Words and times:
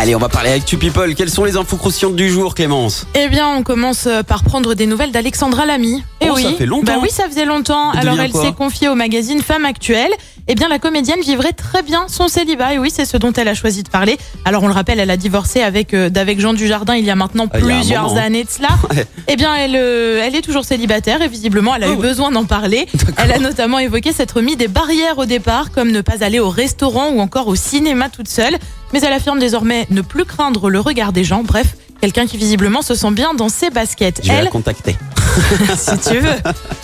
Allez, 0.00 0.14
on 0.14 0.20
va 0.20 0.28
parler 0.28 0.50
avec 0.50 0.64
Tu 0.64 0.76
People. 0.76 1.12
Quelles 1.16 1.28
sont 1.28 1.42
les 1.42 1.56
infos 1.56 1.76
croustillantes 1.76 2.14
du 2.14 2.30
jour, 2.30 2.54
Clémence? 2.54 3.04
Eh 3.16 3.26
bien, 3.28 3.48
on 3.48 3.64
commence 3.64 4.06
euh, 4.06 4.22
par 4.22 4.44
prendre 4.44 4.74
des 4.74 4.86
nouvelles 4.86 5.10
d'Alexandra 5.10 5.66
Lamy. 5.66 6.04
Eh 6.20 6.30
Oh, 6.30 6.34
oui. 6.36 6.44
ça 6.44 6.52
fait 6.52 6.66
longtemps. 6.66 6.84
Bah 6.92 6.98
oui, 7.02 7.08
ça 7.10 7.24
faisait 7.28 7.44
longtemps. 7.44 7.92
Elle 7.92 8.00
Alors, 8.08 8.20
elle 8.20 8.32
s'est 8.32 8.52
confiée 8.52 8.88
au 8.88 8.94
magazine 8.94 9.42
Femme 9.42 9.64
Actuelle. 9.64 10.12
Eh 10.46 10.54
bien, 10.54 10.68
la 10.68 10.78
comédienne 10.78 11.20
vivrait 11.20 11.52
très 11.52 11.82
bien 11.82 12.06
son 12.06 12.28
célibat. 12.28 12.74
Et 12.74 12.78
oui, 12.78 12.92
c'est 12.94 13.06
ce 13.06 13.16
dont 13.16 13.32
elle 13.32 13.48
a 13.48 13.54
choisi 13.54 13.82
de 13.82 13.88
parler. 13.88 14.18
Alors, 14.44 14.62
on 14.62 14.68
le 14.68 14.72
rappelle, 14.72 15.00
elle 15.00 15.10
a 15.10 15.16
divorcé 15.16 15.62
avec 15.62 15.92
euh, 15.94 16.10
d'avec 16.10 16.38
Jean 16.38 16.52
Dujardin 16.54 16.94
il 16.94 17.04
y 17.04 17.10
a 17.10 17.16
maintenant 17.16 17.46
Ah, 17.52 17.56
a 17.56 17.60
plusieurs 17.60 18.04
moment, 18.04 18.16
hein. 18.20 18.22
années 18.22 18.44
de 18.44 18.50
cela. 18.50 18.68
Ouais. 18.94 19.04
Eh 19.26 19.34
bien, 19.34 19.52
elle, 19.56 19.74
euh, 19.74 20.22
elle 20.24 20.36
est 20.36 20.42
toujours 20.42 20.64
célibataire 20.64 21.22
et 21.22 21.28
visiblement, 21.28 21.74
elle 21.74 21.82
a 21.84 21.88
Oh, 21.88 21.94
eu 21.94 21.96
ouais. 21.96 22.02
besoin 22.02 22.30
d'en 22.30 22.44
parler. 22.44 22.86
Elle 23.16 23.32
a 23.32 23.38
notamment 23.40 23.78
évoqué 23.80 24.12
s'être 24.12 24.40
mis 24.40 24.54
des 24.56 24.68
barrières 24.68 25.18
au 25.18 25.26
départ, 25.26 25.72
comme 25.72 25.90
ne 25.90 26.00
pas 26.02 26.22
aller 26.22 26.38
au 26.38 26.48
restaurant 26.50 27.10
ou 27.10 27.20
encore 27.20 27.48
au 27.48 27.56
cinéma 27.56 28.08
toute 28.08 28.28
seule. 28.28 28.56
Mais 28.92 29.00
elle 29.00 29.12
affirme 29.12 29.38
désormais 29.38 29.86
ne 29.90 30.00
plus 30.00 30.24
craindre 30.24 30.70
le 30.70 30.80
regard 30.80 31.12
des 31.12 31.24
gens. 31.24 31.42
Bref, 31.42 31.76
quelqu'un 32.00 32.26
qui 32.26 32.36
visiblement 32.36 32.82
se 32.82 32.94
sent 32.94 33.10
bien 33.10 33.34
dans 33.34 33.48
ses 33.48 33.70
baskets. 33.70 34.20
Je 34.22 34.28
vais 34.28 34.38
Elle, 34.38 34.44
la 34.44 34.50
contacter. 34.50 34.96
si 35.76 35.98
tu 36.08 36.18
veux. 36.18 36.34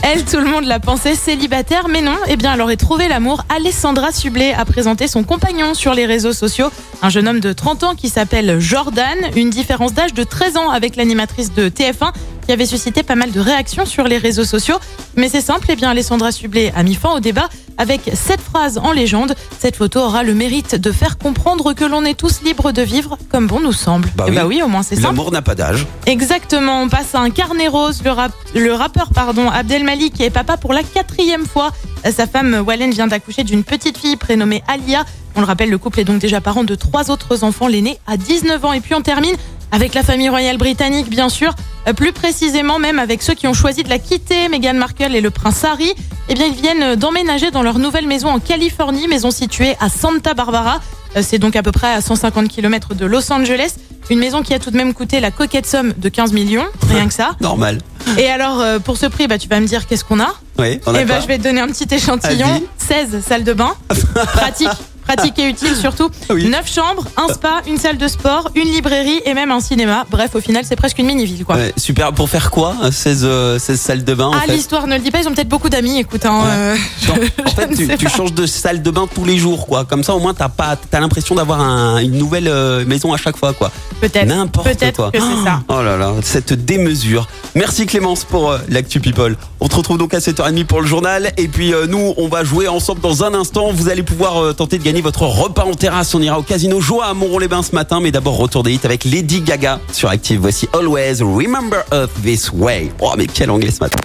Elle, 0.03 0.25
tout 0.25 0.39
le 0.39 0.45
monde 0.45 0.65
la 0.65 0.80
pensait 0.80 1.15
célibataire, 1.15 1.89
mais 1.89 2.03
non. 2.03 2.17
Eh 2.29 2.37
bien, 2.37 2.55
elle 2.55 2.61
aurait 2.61 2.77
trouvé 2.77 3.09
l'amour. 3.09 3.45
Alessandra 3.55 4.13
Sublet 4.13 4.53
a 4.53 4.65
présenté 4.65 5.09
son 5.09 5.25
compagnon 5.25 5.75
sur 5.75 5.95
les 5.95 6.07
réseaux 6.07 6.33
sociaux. 6.33 6.69
Un 7.03 7.09
jeune 7.09 7.27
homme 7.29 7.41
de 7.41 7.53
30 7.53 7.85
ans 7.85 7.95
qui 7.95 8.09
s'appelle 8.09 8.61
Jordan. 8.61 9.19
Une 9.37 9.51
différence 9.51 9.95
d'âge 9.95 10.15
de 10.15 10.25
13 10.25 10.57
ans 10.57 10.71
avec 10.71 10.97
l'animatrice 10.97 11.52
de 11.52 11.69
TF1 11.69 12.13
qui 12.47 12.52
avait 12.52 12.66
suscité 12.66 13.02
pas 13.02 13.15
mal 13.15 13.33
de 13.33 13.41
réactions 13.41 13.87
sur 13.87 14.05
les 14.05 14.19
réseaux 14.19 14.45
sociaux. 14.45 14.77
Mais 15.16 15.29
c'est 15.29 15.41
simple, 15.41 15.66
eh 15.71 15.77
bien, 15.77 15.91
Alessandra 15.91 16.30
Sublet 16.30 16.73
a 16.77 16.83
mis 16.83 16.95
fin 16.95 17.11
au 17.13 17.21
débat 17.21 17.49
avec 17.78 18.10
cette 18.14 18.41
phrase 18.41 18.78
en 18.78 18.93
légende. 18.93 19.35
Cette 19.59 19.76
photo 19.76 20.01
aura 20.01 20.23
le 20.23 20.35
mérite 20.35 20.74
de 20.74 20.93
faire 20.93 21.18
comprendre 21.18 21.73
que 21.73 21.85
l'on 21.85 22.04
est 22.04 22.15
tous 22.15 22.43
libres 22.43 22.73
de 22.73 22.82
vivre 22.82 23.18
comme 23.30 23.46
bon 23.46 23.60
nous 23.60 23.73
semble. 23.73 24.09
Bah 24.16 24.24
Eh 24.26 24.30
oui. 24.30 24.37
bah 24.37 24.46
oui, 24.46 24.62
au 24.62 24.68
moins 24.68 24.82
c'est 24.82 24.95
simple. 24.96 25.09
L'amour 25.09 25.30
n'a 25.32 25.43
pas 25.43 25.54
d'âge. 25.54 25.87
Exactement, 26.07 26.82
on 26.82 26.88
passe 26.88 27.15
à 27.15 27.21
un 27.21 27.30
carnet 27.30 27.68
rose. 27.68 28.02
Le, 28.04 28.10
rap- 28.12 28.32
le 28.54 28.73
rappeur 28.74 29.10
pardon, 29.15 29.49
Abdel 29.51 29.84
Malik 29.84 30.21
est 30.21 30.30
papa 30.30 30.57
pour 30.57 30.73
la 30.73 30.82
quatrième 30.82 31.46
fois. 31.46 31.71
Sa 32.10 32.26
femme 32.26 32.62
Wallen 32.66 32.90
vient 32.90 33.07
d'accoucher 33.07 33.45
d'une 33.45 33.65
petite 33.65 33.99
fille 33.99 34.16
prénommée 34.16 34.62
Alia. 34.68 35.04
On 35.37 35.40
le 35.40 35.46
rappelle, 35.46 35.71
le 35.71 35.79
couple 35.79 36.01
est 36.01 36.04
donc 36.04 36.18
déjà 36.21 36.40
parent 36.40 36.62
de 36.65 36.74
trois 36.74 37.10
autres 37.10 37.43
enfants. 37.45 37.66
L'aîné 37.66 37.99
a 38.06 38.16
19 38.16 38.65
ans. 38.65 38.73
Et 38.73 38.80
puis 38.80 38.95
on 38.95 39.01
termine 39.01 39.34
avec 39.73 39.95
la 39.95 40.02
famille 40.04 40.29
royale 40.29 40.56
britannique, 40.59 41.09
bien 41.10 41.29
sûr. 41.29 41.52
Euh, 41.88 41.93
Plus 41.93 42.12
précisément 42.12 42.79
même 42.79 42.99
avec 43.01 43.23
ceux 43.23 43.34
qui 43.34 43.49
ont 43.49 43.54
choisi 43.54 43.82
de 43.82 43.88
la 43.88 43.99
quitter, 43.99 44.49
Meghan 44.49 44.74
Markle 44.74 45.15
et 45.16 45.21
le 45.21 45.30
prince 45.30 45.65
Harry. 45.65 45.93
Eh 46.35 46.37
bien, 46.37 46.46
ils 46.49 46.60
viennent 46.60 46.96
d'emménager 46.96 47.52
dans 47.52 47.63
leur 47.63 47.79
nouvelle 47.79 48.09
maison 48.09 48.27
en 48.27 48.40
Californie, 48.40 49.07
maison 49.07 49.30
située 49.30 49.77
à 49.79 49.88
Santa 49.88 50.35
Barbara. 50.35 50.80
Euh, 51.16 51.21
C'est 51.23 51.38
donc 51.38 51.54
à 51.54 51.63
peu 51.63 51.71
près 51.71 51.87
à 51.95 52.01
150 52.01 52.49
km 52.49 52.93
de 52.96 53.07
Los 53.07 53.32
Angeles. 53.32 53.77
Une 54.10 54.18
maison 54.18 54.43
qui 54.43 54.52
a 54.52 54.59
tout 54.59 54.73
de 54.73 54.77
même 54.77 54.95
coûté 54.95 55.21
la 55.21 55.30
coquette 55.30 55.65
somme 55.65 55.93
de 55.96 56.09
15 56.09 56.32
millions, 56.32 56.66
rien 56.88 57.07
que 57.07 57.15
ça. 57.15 57.37
Normal. 57.40 57.79
Et 58.18 58.27
alors, 58.29 58.60
euh, 58.60 58.80
pour 58.80 58.96
ce 58.96 59.07
prix, 59.07 59.29
bah, 59.29 59.38
tu 59.38 59.46
vas 59.49 59.60
me 59.60 59.66
dire 59.68 59.87
qu'est-ce 59.87 60.05
qu'on 60.05 60.18
a 60.18 60.35
Oui, 60.59 60.80
on 60.87 60.95
a 60.96 61.02
Eh 61.02 61.05
ben, 61.05 61.15
quoi 61.15 61.21
je 61.21 61.29
vais 61.29 61.38
te 61.38 61.45
donner 61.45 61.60
un 61.60 61.68
petit 61.68 61.87
échantillon. 61.95 62.49
Vas-y. 62.49 63.07
16 63.12 63.24
salles 63.24 63.45
de 63.45 63.52
bain. 63.52 63.73
Pratique. 64.32 64.69
Pratique 65.06 65.38
et 65.38 65.49
utile 65.49 65.75
surtout. 65.77 66.10
Oui. 66.31 66.49
9 66.49 66.71
chambres, 66.72 67.05
un 67.16 67.33
spa, 67.33 67.62
une 67.66 67.78
salle 67.78 67.99
de 67.99 68.09
sport, 68.09 68.50
une 68.55 68.69
librairie 68.69 69.21
et 69.25 69.34
même 69.34 69.50
un 69.50 69.61
cinéma. 69.61 70.05
Bref, 70.11 70.34
au 70.34 70.41
final, 70.41 70.65
c'est 70.66 70.77
presque 70.77 70.99
une 70.99 71.06
mini-ville, 71.06 71.44
quoi. 71.44 71.56
Ouais, 71.56 71.72
super. 71.77 72.12
Pour 72.12 72.28
faire 72.28 72.50
quoi 72.50 72.75
16, 72.91 73.21
euh, 73.25 73.59
16 73.59 73.81
salles 73.81 74.05
de 74.05 74.15
bain 74.15 74.31
ah, 74.34 74.47
l'histoire 74.50 74.87
ne 74.87 74.94
le 74.97 75.00
dit 75.03 75.11
pas, 75.11 75.21
ils 75.21 75.28
ont 75.28 75.33
peut-être 75.34 75.49
beaucoup 75.49 75.69
d'amis, 75.69 75.99
écoute. 75.99 76.25
Hein, 76.27 76.43
euh, 76.47 76.77
Genre, 77.03 77.16
En 77.44 77.49
je 77.50 77.55
fait, 77.55 77.66
ne 77.69 77.77
tu, 77.77 77.87
sais 77.87 77.97
tu 77.97 78.05
pas. 78.06 78.11
changes 78.11 78.33
de 78.33 78.47
salle 78.47 78.83
de 78.83 78.91
bain 78.91 79.06
tous 79.12 79.25
les 79.25 79.37
jours, 79.38 79.66
quoi. 79.66 79.84
Comme 79.84 80.03
ça, 80.03 80.15
au 80.15 80.21
moins, 80.21 80.34
t'as 80.34 80.49
pas, 80.49 80.77
t'as 80.91 81.00
l'impression 81.00 81.34
d'avoir 81.34 81.61
un- 81.61 81.99
une 81.99 82.12
nouvelle 82.19 82.49
euh, 82.49 82.84
maison 82.84 83.12
à 83.12 83.17
chaque 83.17 83.37
fois, 83.37 83.53
quoi. 83.53 83.71
Peut-être. 84.01 84.27
N'importe 84.27 84.67
Peut-être 84.69 84.97
quoi. 84.97 85.11
que 85.12 85.19
c'est 85.21 85.45
ça. 85.45 85.61
Oh 85.69 85.83
là 85.83 85.97
là, 85.97 86.12
cette 86.23 86.53
démesure. 86.53 87.27
Merci 87.55 87.87
Clémence 87.87 88.25
pour 88.25 88.51
euh, 88.51 88.59
l'actu 88.69 89.01
People. 89.01 89.37
On 89.61 89.69
se 89.69 89.75
retrouve 89.77 89.99
donc 89.99 90.12
à 90.15 90.19
7h30 90.19 90.65
pour 90.65 90.81
le 90.81 90.87
journal. 90.87 91.33
Et 91.37 91.49
puis 91.49 91.73
euh, 91.73 91.87
nous, 91.87 92.15
on 92.17 92.28
va 92.28 92.45
jouer 92.45 92.69
ensemble 92.69 93.01
dans 93.01 93.25
un 93.25 93.33
instant. 93.34 93.71
Vous 93.73 93.89
allez 93.89 94.03
pouvoir 94.03 94.37
euh, 94.43 94.53
tenter 94.53 94.78
de 94.78 94.83
gagner 94.84 94.94
votre 95.00 95.22
repas 95.22 95.65
en 95.65 95.75
terrasse. 95.75 96.15
On 96.15 96.21
ira 96.22 96.38
au 96.38 96.43
casino 96.43 96.81
Joie 96.81 97.06
à 97.06 97.15
Montron-les-Bains 97.15 97.62
ce 97.62 97.75
matin. 97.75 98.00
Mais 98.00 98.10
d'abord, 98.10 98.37
retour 98.37 98.62
des 98.62 98.72
hits 98.72 98.81
avec 98.84 99.05
Lady 99.05 99.41
Gaga 99.41 99.81
sur 99.93 100.09
Active. 100.09 100.41
Voici 100.41 100.69
Always 100.72 101.22
Remember 101.22 101.84
Us 101.93 102.09
This 102.22 102.50
Way. 102.53 102.93
Oh, 103.00 103.12
mais 103.16 103.27
quel 103.27 103.50
anglais 103.50 103.71
ce 103.71 103.81
matin. 103.81 103.99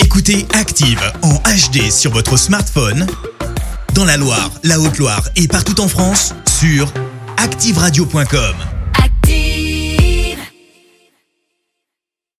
Écoutez 0.00 0.46
Active 0.54 1.00
en 1.22 1.34
HD 1.34 1.90
sur 1.90 2.10
votre 2.12 2.36
smartphone, 2.36 3.06
dans 3.94 4.04
la 4.04 4.16
Loire, 4.16 4.50
la 4.64 4.80
Haute-Loire 4.80 5.22
et 5.36 5.46
partout 5.46 5.80
en 5.80 5.88
France, 5.88 6.34
sur 6.58 6.92
activeradio.com. 7.36 8.77